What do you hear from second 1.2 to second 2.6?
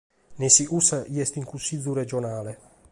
est in Cussìgiu Regionale.